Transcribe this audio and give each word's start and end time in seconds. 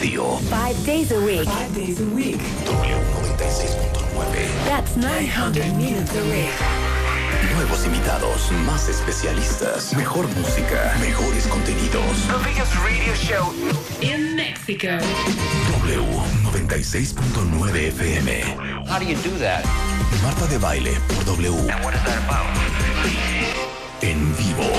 Radio. 0.00 0.36
Five 0.46 0.76
days 0.86 1.10
a 1.10 1.20
week. 1.20 1.44
Five 1.48 1.74
days 1.74 2.00
a 2.00 2.04
week. 2.14 2.36
W96.9. 2.36 4.46
That's 4.70 4.94
900 4.96 5.74
minutes 5.76 6.14
a 6.14 6.22
week. 6.30 6.52
Nuevos 7.56 7.84
invitados, 7.84 8.52
más 8.64 8.88
especialistas, 8.88 9.92
mejor 9.96 10.28
música, 10.36 10.94
mejores 11.00 11.48
contenidos. 11.48 12.28
The 12.28 12.38
biggest 12.44 12.72
radio 12.76 13.12
show 13.14 13.52
In 14.00 14.36
Mexico. 14.36 14.98
W96.9 15.88 17.90
FM. 17.90 18.28
How 18.86 19.00
do 19.00 19.04
you 19.04 19.16
do 19.16 19.36
that? 19.38 19.64
Marta 20.22 20.46
de 20.46 20.58
baile 20.58 20.96
por 21.08 21.24
W. 21.24 21.52
And 21.72 21.82
what 21.84 21.94
is 21.94 22.02
that 22.04 22.18
about? 22.24 22.46
En 24.02 24.32
vivo. 24.36 24.70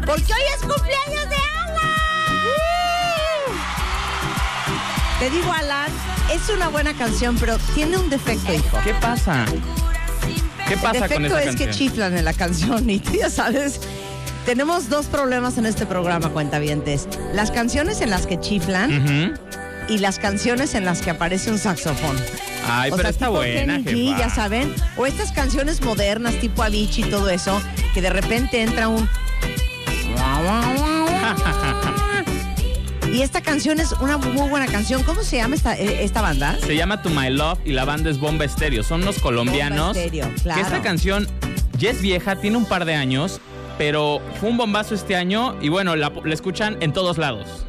Porque 0.05 0.33
hoy 0.33 0.41
es 0.53 0.59
cumpleaños 0.59 1.29
de 1.29 1.37
Alan. 1.55 1.89
Te 5.19 5.29
digo, 5.29 5.53
Alan, 5.53 5.89
es 6.33 6.49
una 6.49 6.67
buena 6.67 6.93
canción, 6.97 7.37
pero 7.39 7.57
tiene 7.75 7.95
un 7.95 8.09
defecto, 8.09 8.53
hijo. 8.53 8.77
¿Qué 8.83 8.93
pasa? 8.95 9.45
¿Qué 10.67 10.73
El 10.73 10.81
con 10.81 10.91
defecto 10.91 11.37
esa 11.37 11.49
es 11.49 11.55
que 11.55 11.69
chiflan 11.69 12.17
en 12.17 12.25
la 12.25 12.33
canción 12.33 12.89
y 12.89 12.99
tú 12.99 13.13
ya 13.13 13.29
sabes. 13.29 13.79
Tenemos 14.45 14.89
dos 14.89 15.05
problemas 15.05 15.57
en 15.57 15.65
este 15.65 15.85
programa, 15.85 16.29
cuentavientes. 16.29 17.07
Las 17.33 17.49
canciones 17.51 18.01
en 18.01 18.09
las 18.09 18.27
que 18.27 18.39
chiflan 18.39 19.37
y 19.87 19.97
las 19.99 20.19
canciones 20.19 20.75
en 20.75 20.85
las 20.85 21.01
que 21.01 21.11
aparece 21.11 21.49
un 21.51 21.57
saxofón. 21.57 22.15
Ay, 22.67 22.91
o 22.91 22.95
pero 22.95 23.03
sea, 23.03 23.11
está 23.11 23.25
tipo 23.27 23.37
buena, 23.37 23.75
Kenny 23.83 24.07
G, 24.07 24.07
jefa. 24.09 24.19
ya 24.19 24.29
saben. 24.29 24.73
O 24.97 25.05
estas 25.05 25.31
canciones 25.31 25.81
modernas, 25.81 26.35
tipo 26.35 26.63
Avicii 26.63 27.05
y 27.05 27.09
todo 27.09 27.29
eso, 27.29 27.61
que 27.93 28.01
de 28.01 28.09
repente 28.09 28.61
entra 28.61 28.87
un... 28.89 29.07
Y 33.13 33.21
esta 33.21 33.41
canción 33.41 33.79
es 33.79 33.91
una 34.01 34.17
muy 34.17 34.49
buena 34.49 34.65
canción. 34.65 35.03
¿Cómo 35.03 35.21
se 35.21 35.37
llama 35.37 35.53
esta, 35.53 35.77
eh, 35.77 36.03
esta 36.03 36.21
banda? 36.21 36.57
Se 36.65 36.75
llama 36.75 37.03
To 37.03 37.11
My 37.11 37.29
Love 37.29 37.59
y 37.63 37.73
la 37.73 37.85
banda 37.85 38.09
es 38.09 38.17
Bomba 38.17 38.43
Estéreo. 38.43 38.81
Son 38.81 39.03
unos 39.03 39.19
colombianos. 39.19 39.89
Bomba 39.89 39.99
Estéreo, 39.99 40.33
claro. 40.41 40.59
Que 40.59 40.65
esta 40.65 40.81
canción 40.81 41.27
ya 41.77 41.91
es 41.91 42.01
vieja, 42.01 42.37
tiene 42.37 42.57
un 42.57 42.65
par 42.65 42.85
de 42.85 42.95
años, 42.95 43.39
pero 43.77 44.21
fue 44.39 44.49
un 44.49 44.57
bombazo 44.57 44.95
este 44.95 45.15
año 45.15 45.55
y 45.61 45.69
bueno, 45.69 45.95
la, 45.95 46.11
la 46.23 46.33
escuchan 46.33 46.77
en 46.81 46.93
todos 46.93 47.17
lados. 47.17 47.65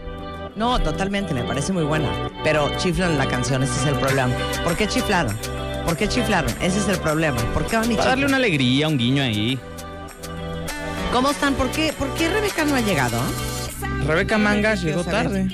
No, 0.57 0.79
totalmente, 0.79 1.35
me 1.35 1.43
parece 1.43 1.73
muy 1.73 1.83
buena. 1.83 2.31
Pero 2.45 2.71
chiflan 2.79 3.19
la 3.19 3.27
canción, 3.27 3.63
ese 3.63 3.81
es 3.81 3.87
el 3.87 3.97
problema. 3.97 4.33
¿Por 4.63 4.77
qué 4.77 4.87
chiflaron? 4.87 5.37
¿Por 5.85 5.97
qué 5.97 6.09
chiflaron? 6.09 6.51
Ese 6.63 6.79
es 6.79 6.89
el 6.89 6.99
problema. 6.99 7.39
¿Por 7.53 7.67
qué 7.67 7.77
van 7.77 7.91
y 7.91 7.97
Para 7.97 8.11
darle 8.11 8.27
una 8.27 8.37
alegría, 8.37 8.89
un 8.89 8.97
guiño 8.97 9.23
ahí. 9.23 9.59
¿Cómo 11.13 11.31
están? 11.31 11.55
¿Por 11.55 11.71
qué, 11.71 11.93
¿Por 11.93 12.09
qué 12.15 12.29
Rebeca 12.29 12.65
no 12.65 12.75
ha 12.75 12.81
llegado? 12.81 13.19
Rebeca 14.07 14.39
Mangas 14.39 14.83
llegó 14.83 15.05
tarde. 15.05 15.49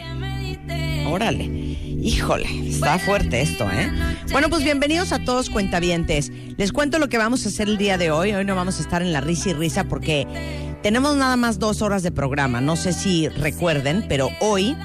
Órale. 1.07 1.45
Híjole, 1.45 2.69
está 2.69 2.99
fuerte 2.99 3.43
esto, 3.43 3.69
¿eh? 3.71 3.91
Bueno, 4.33 4.49
pues 4.49 4.63
bienvenidos 4.63 5.11
a 5.13 5.19
todos 5.25 5.51
cuentavientes. 5.51 6.31
Les 6.57 6.71
cuento 6.71 7.01
lo 7.01 7.09
que 7.09 7.19
vamos 7.19 7.45
a 7.45 7.49
hacer 7.49 7.69
el 7.69 7.77
día 7.79 7.99
de 7.99 8.13
hoy. 8.13 8.33
Hoy 8.33 8.45
no 8.45 8.55
vamos 8.55 8.79
a 8.79 8.83
estar 8.83 9.03
en 9.03 9.13
la 9.13 9.21
risa 9.21 9.51
y 9.51 9.55
risa 9.55 9.85
porque 9.85 10.25
tenemos 10.85 11.17
nada 11.17 11.37
más 11.37 11.59
dos 11.59 11.83
horas 11.83 12.05
de 12.05 12.13
programa. 12.13 12.61
No 12.61 12.77
sé 12.77 12.93
si 12.93 13.27
recuerden, 13.27 14.05
pero 14.09 14.31
hoy, 14.41 14.77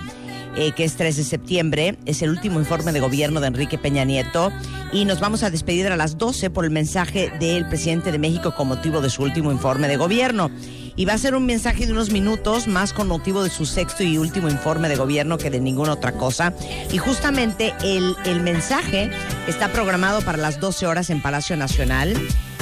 eh, 0.55 0.72
que 0.72 0.84
es 0.84 0.95
3 0.95 1.16
de 1.17 1.23
septiembre, 1.23 1.95
es 2.07 2.23
el 2.23 2.31
último 2.31 2.59
informe 2.59 2.91
de 2.91 3.00
gobierno 3.01 3.39
de 3.39 3.47
Enrique 3.47 3.78
Peña 3.78 4.03
Nieto 4.03 4.51
y 4.91 5.05
nos 5.05 5.19
vamos 5.19 5.44
a 5.44 5.51
despedir 5.51 5.85
a 5.88 5.95
las 5.95 6.17
12 6.17 6.50
por 6.50 6.66
el 6.66 6.72
mensaje 6.72 7.31
del 7.39 7.67
presidente 7.67 8.11
de 8.11 8.17
México 8.17 8.55
con 8.55 8.67
motivo 8.67 9.00
de 9.00 9.11
su 9.11 9.22
último 9.22 9.51
informe 9.51 9.88
de 9.88 9.97
gobierno. 9.97 10.50
Y 10.95 11.06
va 11.06 11.13
a 11.13 11.17
ser 11.17 11.35
un 11.35 11.45
mensaje 11.45 11.85
de 11.85 11.91
unos 11.91 12.11
minutos 12.11 12.67
más 12.67 12.94
con 12.94 13.07
motivo 13.07 13.44
de 13.44 13.50
su 13.50 13.66
sexto 13.66 14.03
y 14.03 14.17
último 14.17 14.50
informe 14.50 14.89
de 14.89 14.95
gobierno 14.95 15.38
que 15.38 15.50
de 15.50 15.59
ninguna 15.59 15.94
otra 15.94 16.13
cosa. 16.13 16.53
Y 16.91 16.97
justamente 16.97 17.73
el, 17.83 18.16
el 18.25 18.41
mensaje 18.41 19.11
está 19.47 19.72
programado 19.72 20.22
para 20.22 20.38
las 20.38 20.59
12 20.59 20.88
horas 20.88 21.09
en 21.09 21.22
Palacio 21.22 21.57
Nacional. 21.57 22.16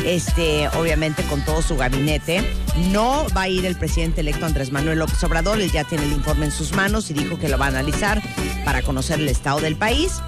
Este, 0.04 0.68
obviamente 0.70 1.24
con 1.24 1.46
todo 1.46 1.62
su 1.62 1.78
gabinete. 1.78 2.44
No 2.92 3.26
va 3.38 3.44
a 3.44 3.50
ir 3.50 3.66
el 3.66 3.76
presidente 3.76 4.22
electo 4.22 4.46
Andrés 4.46 4.72
Manuel 4.72 5.00
López 5.00 5.24
Obrador, 5.24 5.62
él 5.62 5.72
ya 5.72 5.86
tiene 5.86 6.04
el 6.04 6.12
informe 6.12 6.46
en 6.46 6.52
sus 6.52 6.74
manos 6.74 7.10
y 7.10 7.14
dijo 7.14 7.40
que 7.40 7.48
lo 7.48 7.58
va 7.58 7.66
a 7.66 7.70
analizar 7.70 8.22
para 8.66 8.82
conocer 8.82 9.20
el 9.20 9.30
estado 9.30 9.62
del 9.62 9.76
país 9.76 10.22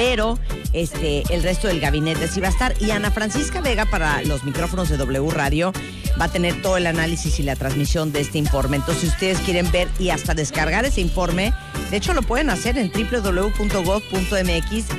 pero 0.00 0.38
este 0.72 1.22
el 1.34 1.42
resto 1.42 1.68
del 1.68 1.80
gabinete 1.80 2.28
sí 2.28 2.40
va 2.40 2.48
a 2.48 2.50
estar 2.50 2.74
y 2.80 2.90
Ana 2.90 3.10
Francisca 3.10 3.60
Vega 3.60 3.86
para 3.86 4.22
los 4.22 4.44
micrófonos 4.44 4.88
de 4.88 4.96
W 4.96 5.30
Radio 5.30 5.72
va 6.20 6.26
a 6.26 6.30
tener 6.30 6.60
todo 6.62 6.76
el 6.76 6.86
análisis 6.86 7.40
y 7.40 7.42
la 7.42 7.56
transmisión 7.56 8.12
de 8.12 8.20
este 8.20 8.38
informe. 8.38 8.76
Entonces, 8.76 9.02
si 9.02 9.08
ustedes 9.08 9.38
quieren 9.40 9.70
ver 9.72 9.88
y 9.98 10.10
hasta 10.10 10.34
descargar 10.34 10.84
ese 10.84 11.00
informe, 11.00 11.52
de 11.90 11.96
hecho 11.96 12.12
lo 12.14 12.22
pueden 12.22 12.50
hacer 12.50 12.76
en 12.78 12.92
www.gov.mx 12.92 13.62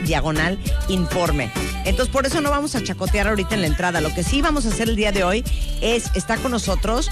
diagonal 0.05 0.57
informe. 0.87 1.51
Entonces, 1.85 2.11
por 2.11 2.25
eso 2.25 2.41
no 2.41 2.49
vamos 2.49 2.75
a 2.75 2.83
chacotear 2.83 3.27
ahorita 3.27 3.55
en 3.55 3.61
la 3.61 3.67
entrada. 3.67 4.01
Lo 4.01 4.13
que 4.13 4.23
sí 4.23 4.41
vamos 4.41 4.65
a 4.65 4.69
hacer 4.69 4.89
el 4.89 4.95
día 4.95 5.11
de 5.11 5.23
hoy 5.23 5.43
es, 5.81 6.09
está 6.15 6.37
con 6.37 6.51
nosotros 6.51 7.09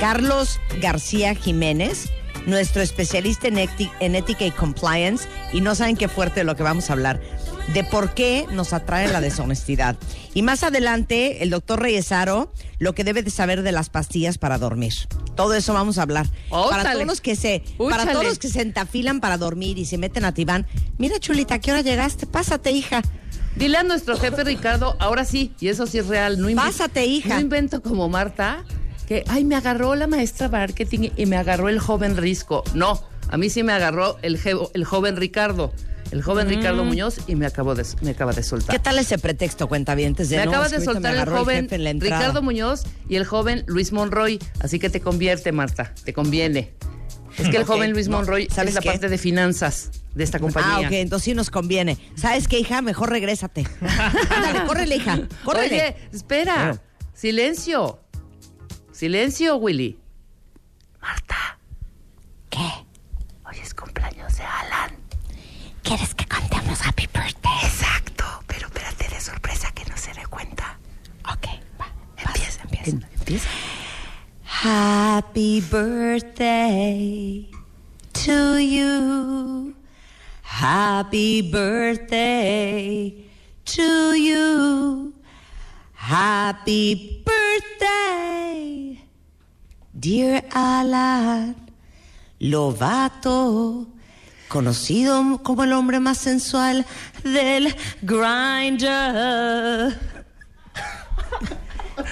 Carlos 0.00 0.60
García 0.80 1.34
Jiménez, 1.34 2.10
nuestro 2.46 2.82
especialista 2.82 3.48
en, 3.48 3.58
en 3.58 4.14
ética 4.14 4.44
y 4.44 4.50
compliance, 4.50 5.28
y 5.52 5.60
no 5.60 5.74
saben 5.74 5.96
qué 5.96 6.08
fuerte 6.08 6.40
de 6.40 6.44
lo 6.44 6.56
que 6.56 6.62
vamos 6.62 6.90
a 6.90 6.94
hablar, 6.94 7.20
de 7.74 7.84
por 7.84 8.14
qué 8.14 8.46
nos 8.50 8.72
atrae 8.72 9.08
la 9.08 9.20
deshonestidad. 9.20 9.96
Y 10.34 10.42
más 10.42 10.62
adelante, 10.62 11.42
el 11.42 11.50
doctor 11.50 11.80
Reyesaro, 11.80 12.52
lo 12.78 12.94
que 12.94 13.04
debe 13.04 13.22
de 13.22 13.30
saber 13.30 13.62
de 13.62 13.72
las 13.72 13.90
pastillas 13.90 14.38
para 14.38 14.58
dormir. 14.58 14.94
Todo 15.36 15.54
eso 15.54 15.72
vamos 15.72 15.98
a 15.98 16.02
hablar. 16.02 16.26
Para 16.50 16.92
todos 16.92 17.06
los 17.06 17.20
que 17.20 17.36
se, 17.36 17.62
para 17.78 18.12
todos 18.12 18.24
los 18.24 18.38
que 18.38 18.48
se 18.48 18.62
entafilan 18.62 19.20
para 19.20 19.38
dormir 19.38 19.78
y 19.78 19.84
se 19.84 19.98
meten 19.98 20.24
a 20.24 20.34
Tibán, 20.34 20.66
mira 20.98 21.18
Chulita, 21.18 21.54
¿a 21.54 21.58
qué 21.60 21.72
hora 21.72 21.80
llegaste? 21.80 22.26
Pásate, 22.26 22.72
hija. 22.72 23.02
Dile 23.56 23.78
a 23.78 23.82
nuestro 23.82 24.16
jefe 24.16 24.44
Ricardo, 24.44 24.96
ahora 25.00 25.24
sí, 25.24 25.52
y 25.60 25.68
eso 25.68 25.86
sí 25.86 25.98
es 25.98 26.06
real, 26.06 26.40
no 26.40 26.48
invento. 26.48 26.70
Pásate, 26.70 27.06
hija. 27.06 27.34
No 27.34 27.40
invento 27.40 27.82
como 27.82 28.08
Marta, 28.08 28.64
que, 29.10 29.24
ay, 29.26 29.44
me 29.44 29.56
agarró 29.56 29.96
la 29.96 30.06
maestra 30.06 30.48
marketing 30.48 31.10
y 31.16 31.26
me 31.26 31.36
agarró 31.36 31.68
el 31.68 31.80
joven 31.80 32.16
Risco. 32.16 32.62
No, 32.74 33.02
a 33.28 33.36
mí 33.38 33.50
sí 33.50 33.64
me 33.64 33.72
agarró 33.72 34.18
el, 34.22 34.38
joven 34.84 35.16
Ricardo. 35.16 35.72
El 36.12 36.22
joven 36.22 36.48
Ricardo 36.48 36.84
Muñoz 36.84 37.16
y 37.26 37.34
me, 37.34 37.44
acabó 37.44 37.74
de, 37.74 37.84
me 38.02 38.10
acaba 38.10 38.32
de 38.32 38.44
soltar. 38.44 38.68
Mm. 38.68 38.78
¿Qué 38.78 38.78
tal 38.78 39.00
ese 39.00 39.18
pretexto, 39.18 39.66
cuentavientes? 39.66 40.28
De 40.28 40.36
me 40.36 40.44
no, 40.44 40.52
acaba 40.52 40.68
de 40.68 40.80
soltar 40.80 41.16
el 41.16 41.28
joven 41.28 41.66
en. 41.72 42.00
Ricardo 42.00 42.40
Muñoz 42.40 42.84
y 43.08 43.16
el 43.16 43.24
joven 43.24 43.64
Luis 43.66 43.90
Monroy. 43.90 44.38
Así 44.60 44.78
que 44.78 44.90
te 44.90 45.00
convierte, 45.00 45.50
Marta, 45.50 45.92
te 46.04 46.12
conviene. 46.12 46.72
Es 47.36 47.48
que 47.48 47.56
el 47.56 47.64
joven 47.64 47.90
Luis 47.90 48.06
no, 48.06 48.18
Monroy 48.18 48.46
¿sabes 48.48 48.68
es 48.68 48.74
la 48.76 48.80
qué? 48.80 48.90
parte 48.90 49.08
de 49.08 49.18
finanzas. 49.18 49.90
de 50.14 50.22
esta 50.22 50.38
compañía. 50.38 50.76
Ah, 50.76 50.80
ok, 50.86 50.92
entonces 50.92 51.24
sí 51.24 51.34
nos 51.34 51.50
conviene. 51.50 51.98
¿Sabes 52.14 52.46
qué, 52.46 52.60
hija? 52.60 52.80
Mejor 52.80 53.10
regrésate. 53.10 53.66
Dale, 53.80 54.66
córrele, 54.68 54.96
hija. 54.96 55.18
Córrele. 55.44 55.74
Oye, 55.74 55.96
espera. 56.12 56.80
Silencio. 57.12 57.98
Silencio, 59.00 59.56
Willy. 59.56 59.98
Marta. 61.00 61.58
¿Qué? 62.50 62.68
Hoy 63.46 63.56
es 63.62 63.72
cumpleaños 63.72 64.36
de 64.36 64.44
Alan. 64.44 64.90
¿Quieres 65.82 66.14
que 66.14 66.26
cantemos 66.26 66.86
Happy 66.86 67.06
Birthday? 67.06 67.64
Exacto. 67.64 68.26
Pero 68.46 68.66
espérate 68.66 69.08
de 69.08 69.18
sorpresa 69.18 69.72
que 69.72 69.86
no 69.86 69.96
se 69.96 70.12
dé 70.12 70.26
cuenta. 70.26 70.78
Ok, 71.32 71.46
va. 71.80 71.86
Empieza, 72.18 72.60
empieza. 72.62 73.08
Empieza. 73.18 73.48
Happy 74.44 75.62
birthday 75.62 77.50
to 78.12 78.58
you. 78.58 79.74
Happy 80.42 81.40
birthday 81.50 83.30
to 83.64 84.14
you. 84.14 85.14
Happy 86.10 87.22
birthday, 87.24 88.89
dear 90.00 90.44
Alan 90.52 91.54
Lovato, 92.38 93.86
conocido 94.48 95.42
como 95.42 95.64
el 95.64 95.74
hombre 95.74 96.00
más 96.00 96.18
sensual 96.18 96.86
del 97.22 97.74
grinder. 98.02 99.98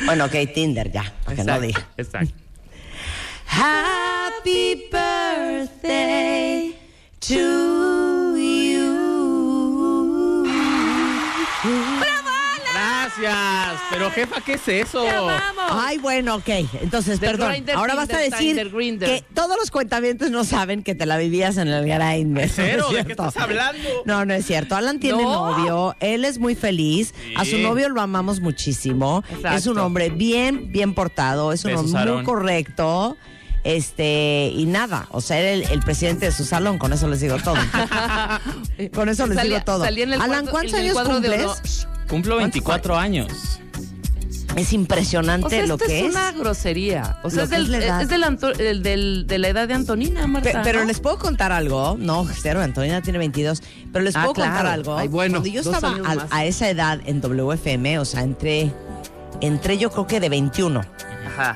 Bueno, 0.05 0.26
ok, 0.26 0.35
Tinder 0.55 0.93
ya, 0.93 1.11
porque 1.25 1.43
no 1.44 1.58
dije. 1.61 1.82
Exacto. 1.96 2.35
Happy 3.46 4.84
birthday 4.93 6.76
to 7.20 8.07
Gracias. 13.20 13.81
Pero 13.91 14.11
jefa, 14.11 14.41
¿qué 14.41 14.53
es 14.55 14.69
eso? 14.69 15.03
Te 15.03 15.11
amamos. 15.11 15.65
Ay, 15.70 15.99
bueno, 15.99 16.37
ok. 16.37 16.49
Entonces, 16.82 17.20
The 17.20 17.26
perdón. 17.26 17.50
grinder, 17.53 17.76
Ahora 17.76 17.94
vas 17.94 18.05
a 18.11 18.19
Tinder, 18.19 18.70
decir 18.70 18.99
que 18.99 19.25
todos 19.35 19.56
los 19.59 19.70
cuentavientes 19.70 20.31
no 20.31 20.44
saben 20.44 20.82
que 20.82 20.94
te 20.94 21.06
la 21.06 21.17
vivías 21.19 21.56
en 21.56 21.69
el 21.69 21.85
grinder. 21.85 22.49
Cero, 22.49 22.87
¿no 22.91 22.97
es 22.99 23.05
¿de 23.05 23.06
qué 23.06 23.12
estás 23.12 23.37
hablando? 23.37 23.88
No, 24.05 24.25
no 24.25 24.35
es 24.35 24.47
cierto. 24.47 24.76
Alan 24.76 25.00
tiene 25.00 25.23
No. 25.23 25.50
novio, 25.56 25.97
él 26.00 26.25
es 26.25 26.38
muy 26.38 26.55
feliz. 26.55 27.15
A 27.37 27.44
su 27.44 27.59
novio 27.59 27.88
lo 27.88 28.00
amamos 28.00 28.41
muchísimo. 28.41 29.23
Exacto. 29.31 29.56
Es 29.59 29.67
un 29.67 29.79
hombre 29.79 30.11
bien, 30.11 30.73
bien 30.73 30.94
portado, 30.94 31.53
es 31.53 31.65
un 31.65 31.73
Besos, 31.73 31.93
hombre 31.94 32.12
muy 32.12 32.25
correcto. 32.25 33.17
Este, 33.65 34.50
y 34.55 34.65
nada, 34.67 35.09
o 35.11 35.20
sea, 35.20 35.38
era 35.41 35.50
el, 35.50 35.62
el 35.65 35.81
presidente 35.81 36.26
de 36.26 36.32
su 36.32 36.44
salón, 36.44 36.79
con 36.79 36.93
eso 36.93 37.09
les 37.09 37.20
digo 37.20 37.37
todo. 37.38 37.56
con 38.94 39.09
eso 39.09 39.26
les 39.26 39.37
Salía- 39.37 39.55
digo 39.59 39.65
todo. 39.65 39.85
Alan, 39.85 40.47
¿cuántos 40.47 40.75
años 40.75 40.97
cumples? 41.00 41.87
Cumplo 42.08 42.37
24 42.37 42.96
años. 42.96 43.28
Es 44.56 44.72
impresionante 44.72 45.46
O 45.46 45.50
sea, 45.50 45.66
lo 45.66 45.78
que 45.78 45.84
es 46.00 46.05
es. 46.06 46.10
una 46.10 46.32
grosería. 46.32 47.20
O 47.22 47.31
sea, 47.31 47.44
es, 47.44 47.50
del- 47.50 47.72
es 47.75 47.84
es 48.02 48.08
del 48.08 48.25
Anto- 48.25 48.50
el 48.58 48.82
del- 48.82 49.26
de 49.26 49.38
la 49.38 49.49
edad 49.49 49.69
de 49.69 49.75
Antonina, 49.75 50.26
Marta. 50.26 50.50
Pe- 50.50 50.58
pero 50.64 50.81
¿no? 50.81 50.87
les 50.87 50.99
puedo 51.00 51.19
contar 51.19 51.52
algo, 51.52 51.96
no, 51.99 52.26
cero, 52.43 52.60
Antonina 52.60 53.00
tiene 53.02 53.19
22, 53.20 53.62
pero 53.93 54.05
les 54.05 54.16
Ah, 54.16 54.22
puedo 54.22 54.34
contar 54.34 54.66
algo. 54.66 54.96
Ay, 54.99 55.06
bueno, 55.06 55.40
Cuando 55.43 55.49
yo 55.50 55.60
estaba 55.60 55.94
a, 56.31 56.44
esa 56.44 56.69
edad 56.70 56.99
en 57.05 57.20
WFM, 57.20 57.99
o 58.00 58.05
sea, 58.05 58.22
entré, 58.22 58.72
entré 59.40 59.78
yo 59.78 59.90
creo 59.90 60.06
que 60.08 60.19
de 60.19 60.28
21. 60.28 60.81
Ajá. 61.28 61.55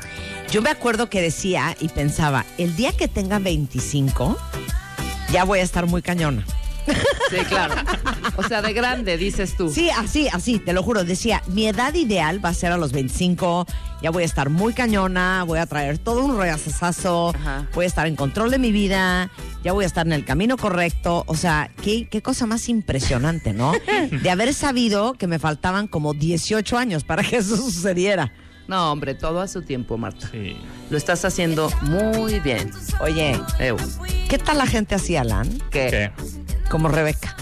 Yo 0.52 0.62
me 0.62 0.70
acuerdo 0.70 1.08
que 1.08 1.20
decía 1.22 1.74
y 1.80 1.88
pensaba, 1.88 2.44
el 2.58 2.76
día 2.76 2.92
que 2.92 3.08
tenga 3.08 3.38
25, 3.40 4.38
ya 5.32 5.42
voy 5.44 5.58
a 5.60 5.62
estar 5.62 5.86
muy 5.86 6.02
cañona. 6.02 6.44
Sí, 7.30 7.36
claro. 7.48 7.74
O 8.36 8.42
sea, 8.42 8.62
de 8.62 8.72
grande, 8.72 9.16
dices 9.16 9.56
tú. 9.56 9.68
Sí, 9.70 9.90
así, 9.90 10.28
así, 10.32 10.58
te 10.58 10.72
lo 10.72 10.82
juro. 10.82 11.04
Decía, 11.04 11.42
mi 11.48 11.66
edad 11.66 11.94
ideal 11.94 12.44
va 12.44 12.50
a 12.50 12.54
ser 12.54 12.72
a 12.72 12.76
los 12.76 12.92
25, 12.92 13.66
ya 14.02 14.10
voy 14.10 14.22
a 14.22 14.26
estar 14.26 14.50
muy 14.50 14.72
cañona, 14.74 15.44
voy 15.44 15.58
a 15.58 15.66
traer 15.66 15.98
todo 15.98 16.24
un 16.24 16.38
regazazazo, 16.38 17.34
voy 17.74 17.84
a 17.84 17.88
estar 17.88 18.06
en 18.06 18.16
control 18.16 18.50
de 18.50 18.58
mi 18.58 18.72
vida, 18.72 19.30
ya 19.64 19.72
voy 19.72 19.84
a 19.84 19.86
estar 19.86 20.06
en 20.06 20.12
el 20.12 20.24
camino 20.24 20.56
correcto. 20.56 21.24
O 21.26 21.36
sea, 21.36 21.70
qué, 21.82 22.08
qué 22.08 22.22
cosa 22.22 22.46
más 22.46 22.68
impresionante, 22.68 23.52
¿no? 23.52 23.72
De 24.22 24.30
haber 24.30 24.54
sabido 24.54 25.14
que 25.14 25.26
me 25.26 25.38
faltaban 25.38 25.86
como 25.88 26.14
18 26.14 26.78
años 26.78 27.04
para 27.04 27.22
que 27.22 27.36
eso 27.36 27.56
sucediera. 27.56 28.32
No, 28.68 28.92
hombre, 28.92 29.14
todo 29.14 29.40
a 29.40 29.48
su 29.48 29.62
tiempo, 29.62 29.98
Marta. 29.98 30.28
Sí. 30.30 30.56
Lo 30.88 30.96
estás 30.96 31.24
haciendo 31.24 31.68
muy 31.82 32.40
bien. 32.40 32.70
Oye, 33.00 33.38
Eu. 33.58 33.76
¿qué 34.28 34.38
tal 34.38 34.58
la 34.58 34.66
gente 34.66 34.94
así, 34.94 35.16
Alan? 35.16 35.48
¿Qué? 35.70 35.88
¿Qué? 35.90 36.12
Como 36.70 36.88
Rebeca. 36.88 37.36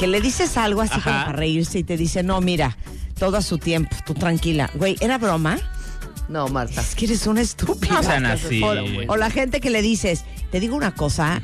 Que 0.00 0.06
le 0.06 0.22
dices 0.22 0.56
algo 0.56 0.80
así 0.80 0.98
como 0.98 1.14
para 1.14 1.32
reírse 1.32 1.78
y 1.78 1.84
te 1.84 1.98
dice, 1.98 2.22
no, 2.22 2.40
mira, 2.40 2.74
todo 3.18 3.36
a 3.36 3.42
su 3.42 3.58
tiempo, 3.58 3.94
tú 4.06 4.14
tranquila. 4.14 4.70
Güey, 4.72 4.96
¿era 5.00 5.18
broma? 5.18 5.58
No, 6.30 6.48
Marta. 6.48 6.80
Es 6.80 6.94
que 6.94 7.04
eres 7.04 7.26
una 7.26 7.42
estúpida. 7.42 7.92
No 7.96 8.02
sean 8.02 8.24
así. 8.24 8.62
O, 8.62 8.72
o 9.12 9.16
la 9.18 9.28
gente 9.30 9.60
que 9.60 9.68
le 9.68 9.82
dices, 9.82 10.24
te 10.50 10.58
digo 10.58 10.74
una 10.74 10.94
cosa, 10.94 11.42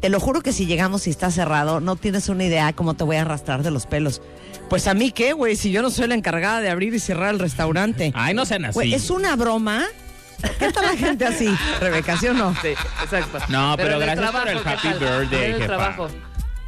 te 0.00 0.08
lo 0.08 0.18
juro 0.18 0.40
que 0.40 0.52
si 0.52 0.66
llegamos 0.66 1.06
y 1.06 1.10
está 1.10 1.30
cerrado, 1.30 1.78
no 1.78 1.94
tienes 1.94 2.28
una 2.28 2.42
idea 2.42 2.72
cómo 2.72 2.94
te 2.94 3.04
voy 3.04 3.14
a 3.16 3.20
arrastrar 3.20 3.62
de 3.62 3.70
los 3.70 3.86
pelos. 3.86 4.20
Pues 4.68 4.88
a 4.88 4.94
mí 4.94 5.12
qué, 5.12 5.32
güey, 5.32 5.54
si 5.54 5.70
yo 5.70 5.80
no 5.80 5.90
soy 5.90 6.08
la 6.08 6.16
encargada 6.16 6.60
de 6.60 6.70
abrir 6.70 6.92
y 6.94 6.98
cerrar 6.98 7.32
el 7.32 7.38
restaurante. 7.38 8.10
Ay, 8.16 8.34
no 8.34 8.44
sean 8.46 8.64
así. 8.64 8.74
Güey, 8.74 8.94
¿es 8.94 9.10
una 9.10 9.36
broma? 9.36 9.84
¿Qué 10.58 10.72
tal 10.72 10.86
la 10.86 10.96
gente 10.96 11.24
así, 11.24 11.48
Rebeca, 11.80 12.18
sí 12.18 12.26
o 12.26 12.34
no? 12.34 12.52
Sí, 12.62 12.70
exacto. 13.04 13.38
No, 13.48 13.74
pero 13.76 14.00
gracias 14.00 14.32
por 14.32 14.48
el 14.48 14.60
¿qué 14.60 14.68
happy 14.70 14.88
birthday, 14.98 15.44
En 15.44 15.50
el 15.52 15.60
jefa. 15.60 15.66
trabajo. 15.66 16.08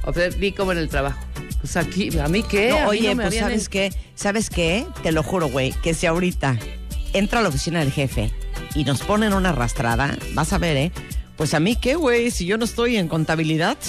O 0.06 0.12
sea, 0.12 0.28
vi 0.28 0.52
como 0.52 0.70
en 0.72 0.78
el 0.78 0.88
trabajo. 0.90 1.18
Pues 1.64 1.78
aquí, 1.78 2.10
¿a 2.18 2.28
mí 2.28 2.42
qué? 2.42 2.68
No, 2.68 2.76
A 2.76 2.80
mí 2.82 2.86
oye, 2.88 3.08
no 3.08 3.14
me 3.14 3.22
pues 3.22 3.26
habían 3.28 3.44
¿sabes 3.44 3.64
en- 3.64 3.70
qué? 3.70 3.92
¿Sabes 4.14 4.50
qué? 4.50 4.84
Te 5.02 5.12
lo 5.12 5.22
juro, 5.22 5.48
güey, 5.48 5.72
que 5.82 5.94
si 5.94 6.04
ahorita 6.04 6.58
entra 7.14 7.38
a 7.38 7.42
la 7.42 7.48
oficina 7.48 7.78
del 7.78 7.90
jefe 7.90 8.30
y 8.74 8.84
nos 8.84 9.00
ponen 9.00 9.32
una 9.32 9.48
arrastrada, 9.48 10.14
vas 10.34 10.52
a 10.52 10.58
ver, 10.58 10.76
¿eh? 10.76 10.92
Pues 11.38 11.54
a 11.54 11.60
mí 11.60 11.74
qué, 11.76 11.94
güey, 11.94 12.30
si 12.30 12.44
yo 12.44 12.58
no 12.58 12.66
estoy 12.66 12.98
en 12.98 13.08
contabilidad. 13.08 13.78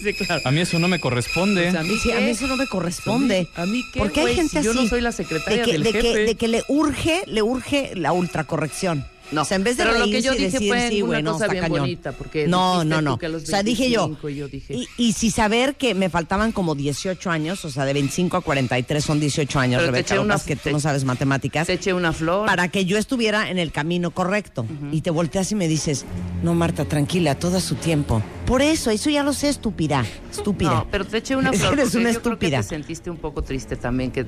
Sí, 0.00 0.14
claro. 0.14 0.40
A 0.44 0.52
mí 0.52 0.60
eso 0.60 0.78
no 0.78 0.86
me 0.86 1.00
corresponde. 1.00 1.64
Pues 1.64 1.74
a 1.74 1.82
mí 1.82 1.96
Sí, 2.00 2.12
a 2.12 2.18
qué? 2.18 2.24
mí 2.24 2.30
eso 2.30 2.46
no 2.46 2.56
me 2.56 2.68
corresponde. 2.68 3.48
A 3.56 3.66
mí 3.66 3.82
qué, 3.92 3.98
Porque 3.98 4.20
hay 4.20 4.26
güey, 4.26 4.36
gente 4.36 4.58
si 4.60 4.64
yo 4.64 4.70
así. 4.70 4.80
no 4.84 4.88
soy 4.88 5.00
la 5.00 5.10
secretaria 5.10 5.58
de 5.58 5.64
que, 5.64 5.72
del 5.72 5.82
de 5.82 5.92
que- 5.92 6.02
jefe. 6.02 6.18
de 6.20 6.34
que 6.36 6.48
le 6.48 6.62
urge, 6.68 7.24
le 7.26 7.42
urge 7.42 7.92
la 7.96 8.12
ultracorrección. 8.12 9.04
No, 9.32 9.42
o 9.42 9.44
sea, 9.44 9.56
en 9.56 9.64
vez 9.64 9.76
de 9.76 9.84
pero 9.84 9.98
lo 9.98 10.04
que 10.06 10.10
reírse 10.10 10.26
yo 10.26 10.32
y 10.34 10.36
dije 10.38 10.50
decir, 10.50 10.68
fue 10.68 10.88
sí, 10.88 11.02
una 11.02 11.06
güey, 11.08 11.22
no, 11.22 11.32
cosa 11.32 11.44
está 11.44 11.52
bien 11.52 11.62
cañón. 11.64 11.80
bonita, 11.80 12.12
porque 12.12 12.48
no, 12.48 12.84
no, 12.84 13.00
no. 13.00 13.18
que 13.18 13.26
a 13.26 13.28
los 13.28 13.42
o 13.44 13.46
sea, 13.46 13.62
dije 13.62 13.90
yo. 13.90 14.00
25 14.08 14.28
y 14.28 14.34
yo 14.36 14.48
dije- 14.48 14.74
Y, 14.74 14.88
y 14.96 15.12
si 15.12 15.30
saber 15.30 15.76
que 15.76 15.94
me 15.94 16.08
faltaban 16.10 16.52
como 16.52 16.74
18 16.74 17.30
años, 17.30 17.64
o 17.64 17.70
sea, 17.70 17.84
de 17.84 17.92
25 17.92 18.36
a 18.36 18.40
43 18.40 19.04
son 19.04 19.20
18 19.20 19.58
años, 19.60 19.80
Pero 19.80 19.92
Rebeca, 19.92 20.20
una- 20.20 20.38
que 20.38 20.56
tú 20.56 20.62
te- 20.64 20.72
no 20.72 20.80
sabes 20.80 21.04
matemáticas. 21.04 21.66
Te 21.66 21.74
eché 21.74 21.92
una 21.94 22.12
flor. 22.12 22.46
para 22.46 22.68
que 22.68 22.84
yo 22.84 22.98
estuviera 22.98 23.50
en 23.50 23.58
el 23.58 23.70
camino 23.72 24.10
correcto. 24.10 24.66
Y 24.92 25.02
te 25.02 25.10
volteas 25.10 25.52
y 25.52 25.54
me 25.54 25.68
dices, 25.68 26.04
no, 26.42 26.54
Marta, 26.54 26.84
tranquila, 26.84 27.34
todo 27.36 27.58
a 27.58 27.60
su 27.60 27.76
tiempo. 27.76 28.22
Por 28.46 28.62
eso, 28.62 28.90
eso 28.90 29.10
ya 29.10 29.22
lo 29.22 29.32
sé, 29.32 29.48
estúpida. 29.48 30.04
Estúpida. 30.30 30.70
No, 30.70 30.88
pero 30.90 31.04
te 31.04 31.18
eché 31.18 31.36
una 31.36 31.52
flor. 31.52 31.74
eres 31.74 31.94
una 31.94 32.10
yo 32.12 32.20
creo 32.22 32.38
que 32.38 32.50
te 32.50 32.62
sentiste 32.62 33.10
un 33.10 33.18
poco 33.18 33.42
triste 33.42 33.76
también 33.76 34.10
que 34.10 34.26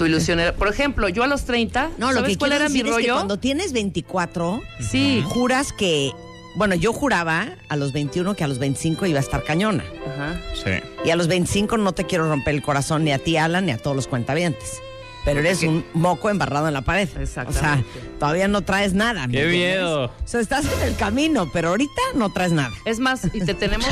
tu 0.00 0.06
ilusión 0.06 0.40
era. 0.40 0.54
Por 0.54 0.66
ejemplo, 0.68 1.10
yo 1.10 1.22
a 1.24 1.26
los 1.26 1.44
30, 1.44 1.90
No, 1.98 2.08
lo 2.08 2.20
¿sabes 2.20 2.30
que 2.30 2.38
cuál 2.38 2.52
quiero 2.52 2.64
era 2.64 2.72
mi 2.72 2.78
decir 2.78 2.86
es 2.86 2.96
que 2.96 3.02
rollo? 3.02 3.14
cuando 3.16 3.38
tienes 3.38 3.72
24, 3.74 4.62
Sí. 4.80 5.22
juras 5.28 5.74
que, 5.74 6.12
bueno, 6.56 6.74
yo 6.74 6.94
juraba 6.94 7.48
a 7.68 7.76
los 7.76 7.92
21 7.92 8.34
que 8.34 8.42
a 8.42 8.48
los 8.48 8.58
25 8.58 9.04
iba 9.04 9.18
a 9.18 9.22
estar 9.22 9.44
cañona. 9.44 9.84
Ajá. 10.14 10.40
Sí. 10.54 10.70
Y 11.04 11.10
a 11.10 11.16
los 11.16 11.28
25 11.28 11.76
no 11.76 11.92
te 11.92 12.04
quiero 12.06 12.26
romper 12.30 12.54
el 12.54 12.62
corazón 12.62 13.04
ni 13.04 13.12
a 13.12 13.18
ti, 13.18 13.36
Alan, 13.36 13.66
ni 13.66 13.72
a 13.72 13.76
todos 13.76 13.94
los 13.94 14.06
cuentavientes. 14.06 14.78
Pero 15.26 15.40
eres 15.40 15.62
un 15.64 15.84
moco 15.92 16.30
embarrado 16.30 16.66
en 16.66 16.72
la 16.72 16.80
pared. 16.80 17.06
O 17.22 17.26
sea, 17.52 17.84
todavía 18.18 18.48
no 18.48 18.62
traes 18.62 18.94
nada. 18.94 19.26
¿me 19.26 19.34
Qué 19.34 19.46
miedo. 19.48 20.04
O 20.06 20.10
sea, 20.24 20.40
estás 20.40 20.64
en 20.64 20.88
el 20.88 20.96
camino, 20.96 21.50
pero 21.52 21.68
ahorita 21.68 22.00
no 22.14 22.32
traes 22.32 22.52
nada. 22.52 22.72
Es 22.86 23.00
más, 23.00 23.26
y 23.34 23.40
te 23.44 23.52
tenemos 23.52 23.86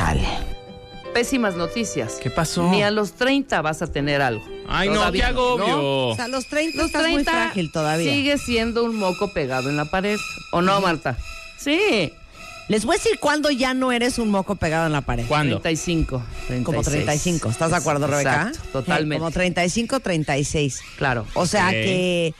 pésimas 1.08 1.56
noticias. 1.56 2.14
¿Qué 2.22 2.30
pasó? 2.30 2.70
Ni 2.70 2.82
a 2.82 2.90
los 2.90 3.12
30 3.12 3.60
vas 3.62 3.82
a 3.82 3.86
tener 3.86 4.20
algo. 4.22 4.44
Ay, 4.68 4.88
no, 4.88 4.96
Todavía, 4.96 5.24
qué 5.24 5.30
agobio. 5.30 6.08
O 6.08 6.14
sea, 6.16 6.26
a 6.26 6.28
los 6.28 6.46
30 6.46 6.76
Los 6.76 6.86
estás 6.86 7.02
30 7.02 7.30
muy 7.32 7.40
frágil 7.40 7.72
todavía. 7.72 8.12
sigue 8.12 8.38
siendo 8.38 8.84
un 8.84 8.96
moco 8.96 9.32
pegado 9.32 9.68
en 9.70 9.76
la 9.76 9.84
pared. 9.86 10.18
¿O 10.52 10.62
no, 10.62 10.80
Marta? 10.80 11.16
Sí. 11.58 12.12
Les 12.68 12.84
voy 12.84 12.96
a 12.96 12.98
decir 12.98 13.18
cuándo 13.18 13.50
ya 13.50 13.72
no 13.72 13.92
eres 13.92 14.18
un 14.18 14.30
moco 14.30 14.54
pegado 14.56 14.86
en 14.86 14.92
la 14.92 15.00
pared. 15.00 15.24
¿Cuándo? 15.26 15.60
35. 15.60 16.22
Como 16.64 16.82
36. 16.82 16.92
35. 16.92 17.48
¿Estás 17.48 17.70
de 17.70 17.76
acuerdo, 17.78 18.06
Rebeca? 18.06 18.48
Exacto, 18.48 18.68
totalmente. 18.72 19.16
Eh, 19.16 19.18
Como 19.18 19.30
35, 19.30 20.00
36. 20.00 20.80
Claro. 20.98 21.26
O 21.34 21.46
sea 21.46 21.66
Ok. 21.68 21.72
que, 21.72 22.34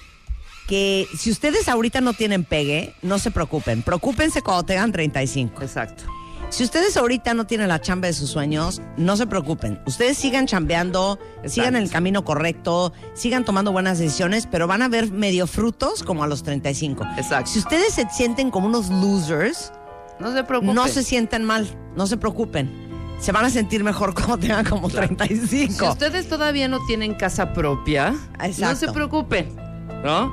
que 0.66 1.08
si 1.18 1.30
ustedes 1.30 1.66
ahorita 1.68 2.02
no 2.02 2.12
tienen 2.12 2.44
pegue, 2.44 2.92
no 3.00 3.18
se 3.18 3.30
preocupen. 3.30 3.80
Preocúpense 3.82 4.42
cuando 4.42 4.64
tengan 4.64 4.92
35. 4.92 5.62
Exacto. 5.62 6.04
Si 6.50 6.64
ustedes 6.64 6.96
ahorita 6.96 7.34
no 7.34 7.46
tienen 7.46 7.68
la 7.68 7.80
chamba 7.80 8.06
de 8.08 8.14
sus 8.14 8.30
sueños, 8.30 8.80
no 8.96 9.16
se 9.18 9.26
preocupen. 9.26 9.80
Ustedes 9.86 10.16
sigan 10.16 10.46
chambeando, 10.46 11.18
sigan 11.44 11.76
en 11.76 11.82
el 11.82 11.90
camino 11.90 12.24
correcto, 12.24 12.92
sigan 13.14 13.44
tomando 13.44 13.70
buenas 13.70 13.98
decisiones, 13.98 14.46
pero 14.50 14.66
van 14.66 14.80
a 14.80 14.88
ver 14.88 15.10
medio 15.12 15.46
frutos 15.46 16.02
como 16.02 16.24
a 16.24 16.26
los 16.26 16.42
35. 16.42 17.04
Exacto. 17.18 17.50
Si 17.50 17.58
ustedes 17.58 17.92
se 17.92 18.08
sienten 18.10 18.50
como 18.50 18.66
unos 18.66 18.88
losers, 18.88 19.72
No 20.18 20.32
se 20.32 20.42
preocupen. 20.42 20.74
no 20.74 20.88
se 20.88 21.02
sientan 21.02 21.44
mal, 21.44 21.68
no 21.94 22.06
se 22.06 22.16
preocupen. 22.16 22.88
se 23.20 23.30
van 23.30 23.44
a 23.44 23.50
sentir 23.50 23.84
mejor 23.84 24.14
cuando 24.14 24.38
tengan 24.38 24.64
como 24.64 24.88
35. 24.88 25.74
Si 25.74 25.84
ustedes 25.84 26.28
todavía 26.28 26.66
no 26.66 26.78
tienen 26.86 27.14
casa 27.14 27.52
propia, 27.52 28.12
no 28.12 28.44
Exacto. 28.44 28.86
se 28.86 28.92
preocupen, 28.92 29.54
¿no? 30.02 30.32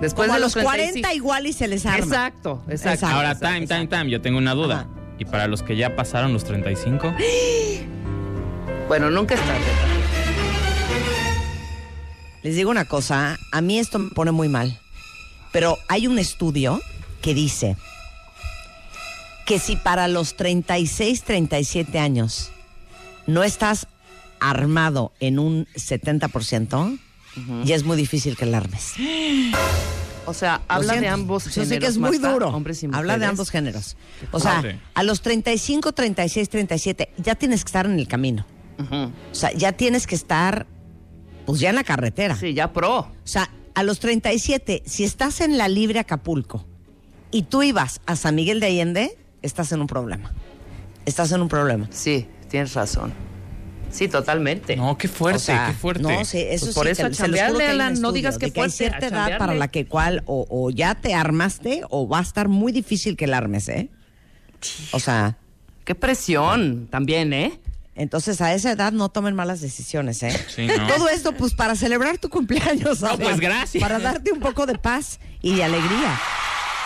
Después 0.00 0.26
Como 0.26 0.32
a 0.34 0.36
de 0.36 0.40
los 0.42 0.52
35 0.52 0.92
40 1.00 1.14
igual 1.14 1.46
y 1.46 1.52
se 1.54 1.68
les 1.68 1.86
arma. 1.86 1.98
Exacto, 2.04 2.62
exacto. 2.68 2.90
Exacto. 3.06 3.06
Ahora, 3.16 3.38
time, 3.38 3.66
time, 3.66 3.86
time. 3.86 4.10
Yo 4.10 4.20
tengo 4.20 4.36
una 4.36 4.52
duda. 4.52 4.80
Ajá. 4.80 4.88
¿Y 5.18 5.24
para 5.24 5.46
los 5.46 5.62
que 5.62 5.76
ya 5.76 5.96
pasaron 5.96 6.32
los 6.32 6.44
35? 6.44 7.14
Bueno, 8.86 9.10
nunca 9.10 9.34
es 9.34 9.40
tarde. 9.40 9.64
Les 12.42 12.54
digo 12.54 12.70
una 12.70 12.84
cosa, 12.84 13.38
a 13.50 13.62
mí 13.62 13.78
esto 13.78 13.98
me 13.98 14.10
pone 14.10 14.30
muy 14.30 14.46
mal, 14.46 14.78
pero 15.52 15.78
hay 15.88 16.06
un 16.06 16.18
estudio 16.18 16.82
que 17.22 17.32
dice 17.32 17.78
que 19.46 19.58
si 19.58 19.76
para 19.76 20.06
los 20.06 20.36
36, 20.36 21.22
37 21.22 21.98
años 21.98 22.50
no 23.26 23.42
estás 23.42 23.86
armado 24.38 25.12
en 25.18 25.38
un 25.38 25.66
70%, 25.76 26.98
ya 27.64 27.74
es 27.74 27.84
muy 27.84 27.96
difícil 27.96 28.36
que 28.36 28.44
la 28.44 28.58
armes. 28.58 28.92
O 30.26 30.34
sea, 30.34 30.62
habla 30.68 30.96
de 30.96 31.08
ambos 31.08 31.44
Yo 31.44 31.50
géneros. 31.50 31.68
sé 31.68 31.78
que 31.78 31.86
es 31.86 31.98
muy 31.98 32.18
Marta, 32.18 32.32
duro. 32.32 32.48
Hombres 32.48 32.82
y 32.82 32.88
Habla 32.92 33.18
de 33.18 33.26
ambos 33.26 33.50
géneros. 33.50 33.96
O 34.30 34.40
sea, 34.40 34.62
a 34.94 35.02
los 35.02 35.20
35, 35.22 35.92
36, 35.92 36.48
37, 36.48 37.10
ya 37.18 37.34
tienes 37.34 37.64
que 37.64 37.68
estar 37.68 37.86
en 37.86 37.98
el 37.98 38.08
camino. 38.08 38.46
O 38.78 39.34
sea, 39.34 39.52
ya 39.52 39.72
tienes 39.72 40.06
que 40.06 40.14
estar, 40.14 40.66
pues 41.46 41.60
ya 41.60 41.70
en 41.70 41.76
la 41.76 41.84
carretera. 41.84 42.36
Sí, 42.36 42.54
ya 42.54 42.72
pro. 42.72 42.98
O 43.00 43.08
sea, 43.24 43.50
a 43.74 43.82
los 43.82 44.00
37, 44.00 44.82
si 44.86 45.04
estás 45.04 45.40
en 45.40 45.58
la 45.58 45.68
Libre 45.68 45.98
Acapulco 45.98 46.64
y 47.30 47.42
tú 47.42 47.62
ibas 47.62 48.00
a 48.06 48.16
San 48.16 48.34
Miguel 48.34 48.60
de 48.60 48.66
Allende, 48.66 49.18
estás 49.42 49.72
en 49.72 49.80
un 49.80 49.86
problema. 49.86 50.32
Estás 51.04 51.32
en 51.32 51.42
un 51.42 51.48
problema. 51.48 51.86
Sí, 51.90 52.26
tienes 52.48 52.72
razón. 52.74 53.12
Sí, 53.94 54.08
totalmente. 54.08 54.76
No, 54.76 54.98
qué 54.98 55.06
fuerte, 55.06 55.36
O 55.36 55.38
sea, 55.38 55.66
qué 55.68 55.72
fuerte. 55.74 56.02
No, 56.02 56.24
sí, 56.24 56.38
eso 56.38 56.66
Pues 56.66 56.74
por 56.74 56.86
sí, 56.86 56.92
eso 56.92 57.02
te- 57.02 57.08
a 57.08 57.10
chambearle, 57.12 57.90
no 58.00 58.10
digas 58.10 58.38
que 58.38 58.50
que 58.50 58.60
hay 58.60 58.70
cierta 58.70 59.06
edad 59.06 59.38
para 59.38 59.54
la 59.54 59.68
que 59.68 59.86
cual 59.86 60.24
o, 60.26 60.46
o 60.50 60.70
ya 60.70 60.96
te 60.96 61.14
armaste 61.14 61.82
o 61.90 62.08
va 62.08 62.18
a 62.18 62.22
estar 62.22 62.48
muy 62.48 62.72
difícil 62.72 63.16
que 63.16 63.28
la 63.28 63.38
armes, 63.38 63.68
¿eh? 63.68 63.88
O 64.92 64.98
sea, 65.00 65.36
Qué 65.84 65.94
presión 65.94 66.88
también, 66.90 67.32
¿eh? 67.34 67.60
entonces 67.94 68.40
a 68.40 68.52
esa 68.54 68.72
edad 68.72 68.90
no 68.92 69.10
tomen 69.10 69.34
malas 69.36 69.60
decisiones, 69.60 70.22
¿eh? 70.24 70.36
Sí, 70.48 70.66
no. 70.66 70.86
Todo 70.88 71.08
esto 71.08 71.32
pues 71.32 71.54
para 71.54 71.76
celebrar 71.76 72.18
tu 72.18 72.28
cumpleaños, 72.30 73.00
No, 73.02 73.16
pues, 73.18 73.38
gracias. 73.38 73.80
Para 73.80 73.98
darte 74.00 74.32
un 74.32 74.40
poco 74.40 74.66
de 74.66 74.76
paz 74.78 75.20
y 75.42 75.54
de 75.54 75.62
alegría. 75.62 76.18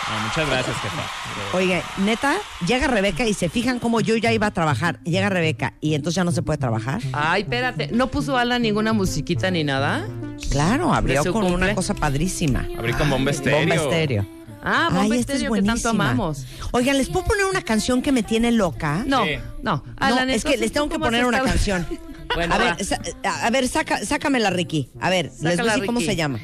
No, 0.09 0.19
muchas 0.27 0.49
gracias, 0.49 0.75
jefa. 0.77 1.57
Oye, 1.57 1.83
neta, 1.99 2.37
llega 2.67 2.87
Rebeca 2.87 3.25
y 3.25 3.33
se 3.33 3.47
fijan 3.49 3.79
como 3.79 4.01
yo 4.01 4.15
ya 4.17 4.33
iba 4.33 4.47
a 4.47 4.51
trabajar. 4.51 4.99
Llega 5.03 5.29
Rebeca 5.29 5.73
y 5.81 5.93
entonces 5.93 6.15
ya 6.15 6.23
no 6.23 6.31
se 6.31 6.41
puede 6.41 6.57
trabajar. 6.57 7.01
Ay, 7.13 7.43
espérate. 7.43 7.89
¿No 7.91 8.07
puso 8.07 8.37
Alan 8.37 8.61
ninguna 8.61 8.91
musiquita 8.93 9.51
ni 9.51 9.63
nada? 9.63 10.07
Claro, 10.51 10.93
abrió 10.93 11.21
¿De 11.21 11.27
su 11.27 11.33
con 11.33 11.43
cumple? 11.43 11.65
una 11.65 11.75
cosa 11.75 11.93
padrísima. 11.93 12.65
Abrí 12.77 12.93
con 12.93 13.09
bomba 13.09 13.31
estéreo. 13.31 13.59
Bomba 13.59 13.75
estéreo. 13.75 14.25
Ah, 14.63 14.87
Bomba 14.91 15.03
Ay, 15.03 15.19
esta 15.19 15.33
es 15.33 15.39
Estéreo, 15.41 15.53
que 15.53 15.61
tanto 15.61 15.71
buenísima. 15.89 15.89
amamos. 16.11 16.45
Oigan, 16.71 16.97
¿les 16.97 17.09
puedo 17.09 17.25
poner 17.25 17.45
una 17.45 17.61
canción 17.61 18.01
que 18.01 18.11
me 18.11 18.23
tiene 18.23 18.51
loca? 18.51 19.03
No, 19.05 19.23
Sí. 19.23 19.31
no. 19.63 19.83
No, 20.01 20.19
es 20.23 20.43
que 20.43 20.57
les 20.57 20.71
tengo 20.73 20.87
¿tú 20.87 20.89
que 20.89 20.95
cómo 20.95 21.05
poner 21.05 21.25
una 21.25 21.37
estado? 21.37 21.53
canción. 21.55 21.87
Bueno, 22.35 22.53
a 22.53 22.57
va. 22.57 22.75
ver, 22.75 22.85
sa- 22.85 22.99
a 23.23 23.49
ver, 23.49 23.67
saca, 23.67 24.05
sácamela, 24.05 24.49
Ricky. 24.49 24.89
A 25.01 25.09
ver, 25.09 25.25
les 25.25 25.39
voy 25.41 25.47
a 25.47 25.51
Sácala, 25.51 25.71
decir 25.73 25.85
cómo 25.87 25.99
Ricky. 25.99 26.11
se 26.11 26.15
llama. 26.15 26.39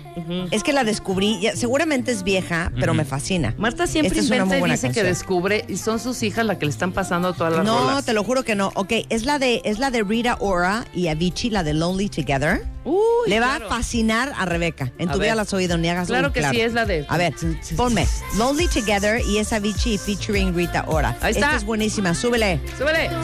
Es 0.52 0.64
que 0.64 0.74
la 0.74 0.84
descubrí, 0.84 1.40
ya- 1.40 1.56
seguramente 1.56 2.12
es 2.12 2.24
vieja, 2.24 2.72
pero 2.80 2.94
me 2.94 3.06
fascina. 3.06 3.54
Marta 3.58 3.86
siempre 3.88 4.10
Esta 4.10 4.20
es 4.22 4.28
una 4.28 4.36
inventa 4.38 4.60
muy 4.60 4.70
y 4.70 4.72
dice 4.74 4.88
que 4.88 4.94
canción. 4.96 5.08
descubre 5.08 5.66
y 5.68 5.78
son 5.78 6.00
sus 6.00 6.24
hijas 6.24 6.46
las 6.46 6.58
que 6.58 6.66
le 6.66 6.72
están 6.72 6.92
pasando 6.92 7.34
todas 7.34 7.54
las 7.54 7.66
No, 7.66 7.88
rolas. 7.90 8.06
te 8.06 8.14
lo 8.14 8.24
juro 8.24 8.44
que 8.44 8.56
no. 8.56 8.72
Ok, 8.76 8.94
es 9.10 9.26
la 9.26 9.38
de, 9.40 9.62
es 9.66 9.80
la 9.80 9.92
de 9.92 10.04
Rita 10.04 10.38
Ora 10.40 10.86
y 10.94 11.08
Avicii, 11.08 11.50
la 11.52 11.64
de 11.64 11.74
Lonely 11.74 12.10
Together. 12.10 12.64
Uy, 12.84 13.00
Le 13.28 13.40
va 13.40 13.56
claro. 13.58 13.66
a 13.66 13.70
fascinar 13.78 14.32
a 14.38 14.46
Rebeca. 14.46 14.92
En 15.00 15.10
A 15.10 15.14
tu 15.14 15.20
vida 15.20 15.30
ver. 15.30 15.36
la 15.38 15.42
has 15.44 15.54
oído, 15.54 15.78
ni 15.78 15.90
hagas 15.90 16.08
Claro 16.08 16.28
un 16.28 16.34
que 16.34 16.44
sí, 16.50 16.62
es 16.62 16.74
la 16.74 16.86
de- 16.86 17.06
A 17.10 17.18
ver, 17.18 17.34
ponme 17.76 18.06
Lonely 18.38 18.68
Together 18.68 19.22
y 19.28 19.38
es 19.40 19.52
Avicii 19.54 19.98
featuring 19.98 20.54
Rita 20.56 20.86
Ora. 20.88 21.10
Ahí 21.22 21.32
está. 21.32 21.48
Esta 21.48 21.56
es 21.58 21.64
buenísima, 21.64 22.14
súbele. 22.14 22.60
Súbele. 22.78 23.10
¿Pero 23.10 23.22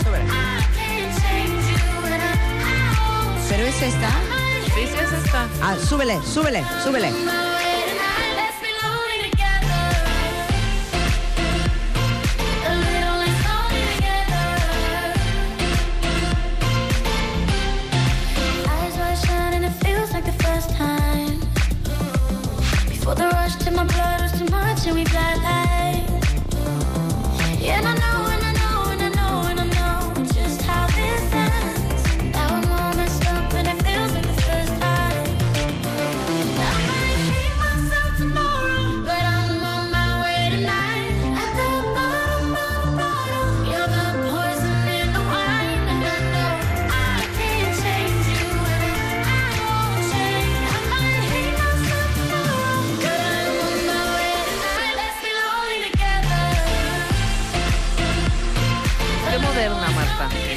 es 3.71 3.81
esta? 3.93 4.09
Sí, 4.75 4.87
sí, 4.87 4.95
es 5.01 5.13
esta. 5.23 5.47
Ah, 5.61 5.75
súbele, 5.77 6.19
súbele, 6.23 6.63
súbele. 6.83 7.07
Eyes 18.67 18.97
wide 18.97 19.17
shut 19.17 19.53
and 19.53 19.65
it 19.65 19.73
feels 19.83 20.11
like 20.11 20.25
the 20.25 20.43
first 20.43 20.69
time. 20.75 21.39
Before 22.89 23.15
the 23.15 23.29
rush 23.29 23.55
to 23.63 23.71
my 23.71 23.85
blood 23.85 24.21
was 24.21 24.31
too 24.37 24.49
much 24.51 24.85
and 24.87 24.95
we 24.95 25.03
got 25.05 25.37
light. 25.43 25.70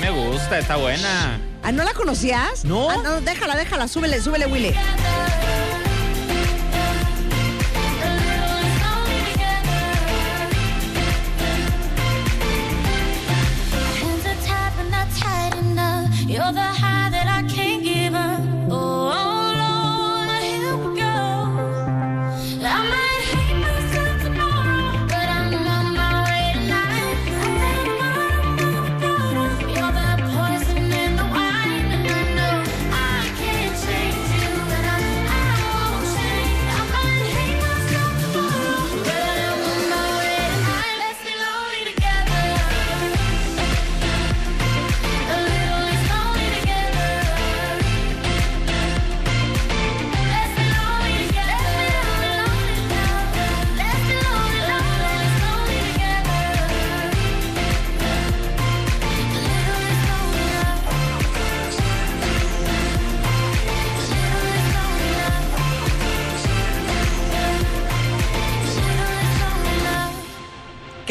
Me 0.05 0.11
gusta, 0.11 0.59
está 0.59 0.77
buena. 0.77 1.41
Ah, 1.63 1.73
¿no 1.73 1.83
la 1.83 1.95
conocías? 1.95 2.63
No. 2.65 2.91
Ah, 2.91 2.97
no, 3.03 3.23
déjala, 3.23 3.57
déjala, 3.57 3.89
súbele, 3.89 4.21
súbele, 4.21 4.45
Willy. 4.45 4.75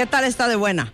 ¿Qué 0.04 0.08
tal 0.08 0.26
está 0.26 0.50
de 0.50 0.58
buena? 0.58 0.92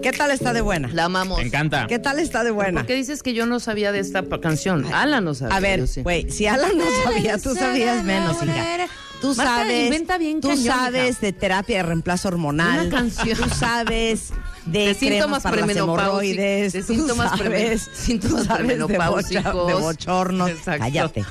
¿Qué 0.00 0.12
tal 0.12 0.30
está 0.30 0.52
de 0.52 0.60
buena? 0.60 0.88
La 0.92 1.06
amamos. 1.06 1.38
Me 1.38 1.44
encanta. 1.44 1.88
¿Qué 1.88 1.98
tal 1.98 2.20
está 2.20 2.44
de 2.44 2.52
buena? 2.52 2.82
¿Por 2.82 2.86
qué 2.86 2.94
dices 2.94 3.20
que 3.20 3.34
yo 3.34 3.46
no 3.46 3.58
sabía 3.58 3.90
de 3.90 3.98
esta 3.98 4.22
canción? 4.40 4.86
Alan 4.94 5.24
no 5.24 5.34
sabía. 5.34 5.56
A 5.56 5.58
ver, 5.58 5.88
sí. 5.88 6.02
güey, 6.02 6.30
si 6.30 6.46
Alan 6.46 6.78
no 6.78 6.84
sabía, 7.02 7.36
tú 7.38 7.52
sabías 7.56 8.04
menos, 8.04 8.40
hija. 8.44 8.86
Tú 9.20 9.34
Marta 9.34 9.42
sabes, 9.56 9.84
inventa 9.86 10.18
bien 10.18 10.40
tú 10.40 10.50
cañón, 10.50 10.64
sabes 10.64 11.10
hija. 11.10 11.20
de 11.20 11.32
terapia 11.32 11.76
de 11.78 11.82
reemplazo 11.82 12.28
hormonal. 12.28 12.86
Una 12.86 12.96
canción. 12.96 13.36
Tú 13.36 13.48
sabes 13.50 14.32
de, 14.66 14.86
De 14.88 14.94
síntomas 14.94 15.42
para 15.42 15.56
las 15.66 15.76
hemorroides, 15.76 16.72
de 16.72 16.82
síntomas 16.82 17.32
premen- 17.32 17.78
síntomas 17.92 18.46
premenopáusicos. 18.46 19.66
de 19.66 19.74
bochornos. 19.74 20.50
Exacto. 20.50 20.80
Cállate, 20.84 21.24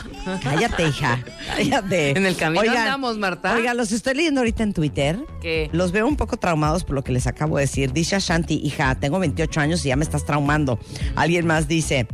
cállate, 0.43 0.87
hija, 0.87 1.23
cállate. 1.55 2.09
En 2.11 2.25
el 2.25 2.35
camino 2.35 2.61
andamos, 2.71 3.17
Marta. 3.17 3.55
Oigan, 3.55 3.77
los 3.77 3.91
estoy 3.91 4.15
leyendo 4.15 4.41
ahorita 4.41 4.63
en 4.63 4.73
Twitter. 4.73 5.19
¿Qué? 5.41 5.69
Los 5.71 5.91
veo 5.91 6.07
un 6.07 6.17
poco 6.17 6.37
traumados 6.37 6.83
por 6.83 6.95
lo 6.95 7.03
que 7.03 7.11
les 7.11 7.27
acabo 7.27 7.57
de 7.57 7.63
decir. 7.63 7.93
Dice 7.93 8.19
Shanti, 8.19 8.55
hija, 8.63 8.95
tengo 8.95 9.19
28 9.19 9.59
años 9.59 9.85
y 9.85 9.89
ya 9.89 9.95
me 9.95 10.03
estás 10.03 10.25
traumando. 10.25 10.79
Alguien 11.15 11.45
más 11.47 11.67
dice... 11.67 12.07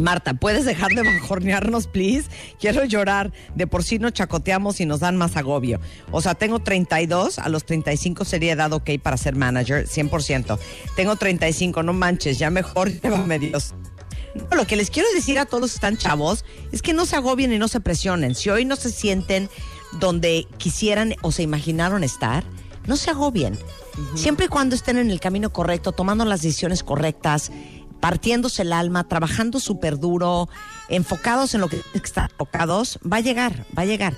Marta, 0.00 0.34
¿puedes 0.34 0.64
dejar 0.64 0.90
de 0.92 1.02
bajornearnos, 1.02 1.86
please? 1.86 2.28
Quiero 2.58 2.84
llorar. 2.84 3.32
De 3.54 3.66
por 3.66 3.84
sí 3.84 3.98
nos 3.98 4.12
chacoteamos 4.12 4.80
y 4.80 4.86
nos 4.86 5.00
dan 5.00 5.16
más 5.16 5.36
agobio. 5.36 5.80
O 6.10 6.20
sea, 6.20 6.34
tengo 6.34 6.60
32, 6.60 7.38
a 7.38 7.48
los 7.48 7.64
35 7.64 8.24
sería 8.24 8.52
edad 8.52 8.72
ok 8.72 8.90
para 9.02 9.16
ser 9.16 9.36
manager, 9.36 9.86
100%. 9.86 10.58
Tengo 10.96 11.16
35, 11.16 11.82
no 11.82 11.92
manches, 11.92 12.38
ya 12.38 12.50
mejor 12.50 12.90
llévame 13.02 13.38
Dios. 13.38 13.74
No, 14.34 14.56
lo 14.56 14.66
que 14.66 14.76
les 14.76 14.90
quiero 14.90 15.08
decir 15.14 15.38
a 15.38 15.46
todos 15.46 15.74
están 15.74 15.96
chavos 15.96 16.44
es 16.72 16.82
que 16.82 16.92
no 16.92 17.04
se 17.06 17.16
agobien 17.16 17.52
y 17.52 17.58
no 17.58 17.68
se 17.68 17.80
presionen. 17.80 18.34
Si 18.34 18.48
hoy 18.48 18.64
no 18.64 18.76
se 18.76 18.90
sienten 18.90 19.48
donde 19.92 20.46
quisieran 20.56 21.14
o 21.22 21.32
se 21.32 21.42
imaginaron 21.42 22.04
estar, 22.04 22.44
no 22.86 22.96
se 22.96 23.10
agobien. 23.10 23.58
Siempre 24.14 24.46
y 24.46 24.48
cuando 24.48 24.74
estén 24.74 24.96
en 24.96 25.10
el 25.10 25.20
camino 25.20 25.52
correcto, 25.52 25.92
tomando 25.92 26.24
las 26.24 26.42
decisiones 26.42 26.82
correctas, 26.82 27.50
partiéndose 28.00 28.62
el 28.62 28.72
alma, 28.72 29.04
trabajando 29.04 29.60
súper 29.60 29.98
duro, 29.98 30.48
enfocados 30.88 31.54
en 31.54 31.60
lo 31.60 31.68
que 31.68 31.80
están 31.94 32.28
enfocados, 32.30 32.98
va 33.00 33.18
a 33.18 33.20
llegar, 33.20 33.66
va 33.76 33.82
a 33.82 33.86
llegar. 33.86 34.14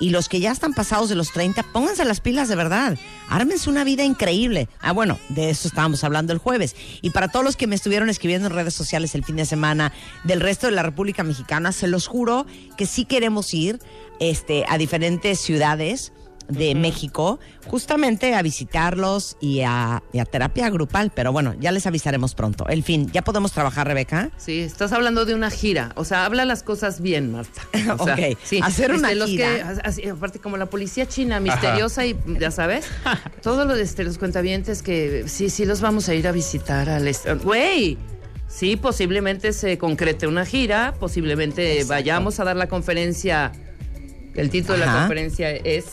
Y 0.00 0.10
los 0.10 0.28
que 0.28 0.40
ya 0.40 0.50
están 0.50 0.72
pasados 0.72 1.08
de 1.08 1.14
los 1.14 1.30
30, 1.30 1.62
pónganse 1.72 2.04
las 2.04 2.20
pilas 2.20 2.48
de 2.48 2.56
verdad. 2.56 2.98
Ármense 3.28 3.70
una 3.70 3.84
vida 3.84 4.02
increíble. 4.02 4.68
Ah, 4.80 4.90
bueno, 4.90 5.16
de 5.28 5.50
eso 5.50 5.68
estábamos 5.68 6.02
hablando 6.02 6.32
el 6.32 6.40
jueves. 6.40 6.74
Y 7.02 7.10
para 7.10 7.28
todos 7.28 7.44
los 7.44 7.56
que 7.56 7.68
me 7.68 7.76
estuvieron 7.76 8.10
escribiendo 8.10 8.48
en 8.48 8.54
redes 8.54 8.74
sociales 8.74 9.14
el 9.14 9.24
fin 9.24 9.36
de 9.36 9.46
semana 9.46 9.92
del 10.24 10.40
resto 10.40 10.66
de 10.66 10.72
la 10.72 10.82
República 10.82 11.22
Mexicana, 11.22 11.70
se 11.70 11.86
los 11.86 12.08
juro 12.08 12.46
que 12.76 12.86
sí 12.86 13.04
queremos 13.04 13.54
ir 13.54 13.78
este, 14.18 14.64
a 14.68 14.76
diferentes 14.76 15.38
ciudades 15.40 16.12
de 16.48 16.74
México, 16.74 17.38
justamente 17.66 18.34
a 18.34 18.42
visitarlos 18.42 19.36
y 19.40 19.60
a, 19.62 20.02
y 20.12 20.18
a 20.18 20.24
terapia 20.24 20.68
grupal. 20.70 21.12
Pero 21.14 21.32
bueno, 21.32 21.54
ya 21.60 21.72
les 21.72 21.86
avisaremos 21.86 22.34
pronto. 22.34 22.66
El 22.68 22.82
fin, 22.82 23.10
¿ya 23.12 23.22
podemos 23.22 23.52
trabajar, 23.52 23.86
Rebeca? 23.86 24.30
Sí, 24.36 24.60
estás 24.60 24.92
hablando 24.92 25.24
de 25.24 25.34
una 25.34 25.50
gira. 25.50 25.92
O 25.96 26.04
sea, 26.04 26.24
habla 26.26 26.44
las 26.44 26.62
cosas 26.62 27.00
bien, 27.00 27.32
Marta. 27.32 27.62
O 27.98 28.04
sea, 28.04 28.14
Ok, 28.14 28.38
sí, 28.42 28.60
hacer 28.62 28.92
una 28.92 29.08
este, 29.08 29.18
los 29.18 29.30
gira. 29.30 29.46
que- 29.74 29.80
así, 29.84 30.08
aparte, 30.08 30.38
como 30.38 30.56
la 30.56 30.66
policía 30.66 31.06
china, 31.06 31.40
misteriosa 31.40 32.04
y 32.06 32.16
ya 32.38 32.50
sabes, 32.50 32.86
todos 33.42 33.66
los, 33.66 33.78
este, 33.78 34.04
los 34.04 34.18
cuentavientes 34.18 34.82
que 34.82 35.24
sí, 35.28 35.50
sí 35.50 35.64
los 35.64 35.80
vamos 35.80 36.08
a 36.08 36.14
ir 36.14 36.26
a 36.28 36.32
visitar 36.32 36.88
al... 36.88 37.10
Güey, 37.42 37.98
sí, 38.48 38.76
posiblemente 38.76 39.52
se 39.52 39.78
concrete 39.78 40.26
una 40.26 40.44
gira, 40.44 40.94
posiblemente 40.98 41.72
Exacto. 41.74 41.88
vayamos 41.94 42.40
a 42.40 42.44
dar 42.44 42.56
la 42.56 42.68
conferencia. 42.68 43.52
El 44.34 44.48
título 44.50 44.78
de 44.78 44.86
la 44.86 44.92
conferencia 45.00 45.50
es... 45.50 45.84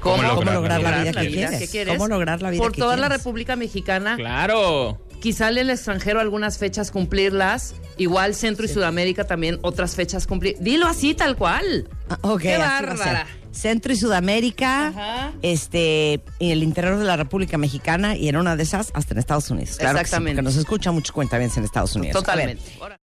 ¿Cómo 0.00 0.22
lograr 0.22 0.54
lograr 0.54 0.80
la 0.82 1.02
vida 1.02 1.12
que 1.20 1.28
quieres? 1.28 1.70
quieres? 1.70 1.94
¿Cómo 1.94 2.08
lograr 2.08 2.42
la 2.42 2.50
vida 2.50 2.62
Por 2.62 2.72
que 2.72 2.80
toda 2.80 2.96
la? 2.96 3.08
República 3.08 3.56
Mexicana 3.56 4.16
Claro. 4.16 4.98
quizá 5.20 5.48
en 5.50 5.58
el 5.58 5.70
extranjero 5.70 6.20
algunas 6.20 6.58
fechas 6.58 6.90
cumplirlas, 6.90 7.74
igual 7.98 8.34
Centro 8.34 8.64
y 8.64 8.68
Sudamérica 8.68 9.24
también 9.24 9.58
otras 9.62 9.94
fechas 9.94 10.26
cumplir. 10.26 10.56
Dilo 10.60 10.86
así 10.86 11.14
tal 11.14 11.36
cual. 11.36 11.88
Ah, 12.08 12.18
ok, 12.22 12.40
Qué 12.40 12.56
bárbara. 12.58 13.26
Centro 13.52 13.92
y 13.92 13.96
Sudamérica, 13.96 14.86
Ajá. 14.88 15.32
este, 15.42 16.14
en 16.38 16.50
el 16.52 16.62
interior 16.62 16.96
de 16.98 17.04
la 17.04 17.16
República 17.16 17.58
Mexicana 17.58 18.16
y 18.16 18.28
en 18.28 18.36
una 18.36 18.54
de 18.54 18.62
esas 18.62 18.92
hasta 18.94 19.12
en 19.14 19.18
Estados 19.18 19.50
Unidos. 19.50 19.76
Claro 19.76 19.94
que 19.98 20.04
sí, 20.04 20.06
Exactamente. 20.06 20.36
porque 20.36 20.42
nos 20.44 20.56
escucha 20.56 20.92
muchos 20.92 21.10
cuentavientes 21.10 21.58
en 21.58 21.64
Estados 21.64 21.96
Unidos. 21.96 22.14
Totalmente. 22.16 22.62